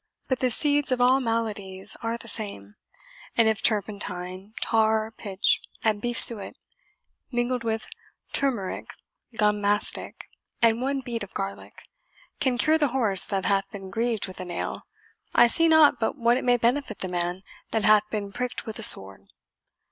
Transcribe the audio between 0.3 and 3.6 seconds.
the seeds of all maladies are the same; and